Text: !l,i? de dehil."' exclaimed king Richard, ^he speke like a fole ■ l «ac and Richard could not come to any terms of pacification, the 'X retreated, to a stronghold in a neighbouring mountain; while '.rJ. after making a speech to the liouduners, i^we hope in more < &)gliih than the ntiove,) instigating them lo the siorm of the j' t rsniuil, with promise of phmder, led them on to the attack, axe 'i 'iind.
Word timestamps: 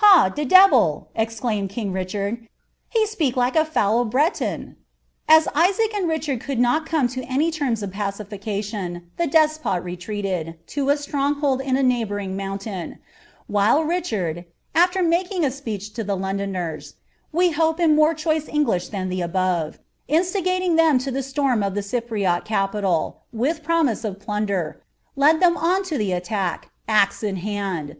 !l,i? 0.00 0.30
de 0.30 0.46
dehil."' 0.46 1.08
exclaimed 1.14 1.68
king 1.68 1.92
Richard, 1.92 2.48
^he 2.96 3.06
speke 3.06 3.36
like 3.36 3.54
a 3.54 3.66
fole 3.66 4.06
■ 4.06 4.46
l 4.48 4.64
«ac 5.28 5.88
and 5.94 6.08
Richard 6.08 6.40
could 6.40 6.58
not 6.58 6.86
come 6.86 7.06
to 7.08 7.22
any 7.24 7.50
terms 7.50 7.82
of 7.82 7.92
pacification, 7.92 9.10
the 9.18 9.24
'X 9.24 9.60
retreated, 9.82 10.56
to 10.68 10.88
a 10.88 10.96
stronghold 10.96 11.60
in 11.60 11.76
a 11.76 11.82
neighbouring 11.82 12.34
mountain; 12.34 12.98
while 13.46 13.84
'.rJ. 13.84 14.46
after 14.74 15.02
making 15.02 15.44
a 15.44 15.50
speech 15.50 15.92
to 15.92 16.02
the 16.02 16.16
liouduners, 16.16 16.94
i^we 17.34 17.52
hope 17.52 17.78
in 17.78 17.94
more 17.94 18.14
< 18.14 18.14
&)gliih 18.14 18.90
than 18.90 19.10
the 19.10 19.20
ntiove,) 19.20 19.80
instigating 20.08 20.76
them 20.76 20.96
lo 20.96 21.12
the 21.12 21.18
siorm 21.20 21.62
of 21.62 21.74
the 21.74 21.82
j' 21.82 22.00
t 22.00 22.24
rsniuil, 22.24 23.16
with 23.34 23.62
promise 23.62 24.02
of 24.02 24.18
phmder, 24.18 24.76
led 25.14 25.40
them 25.40 25.58
on 25.58 25.82
to 25.82 25.98
the 25.98 26.12
attack, 26.12 26.70
axe 26.88 27.22
'i 27.22 27.32
'iind. 27.32 27.98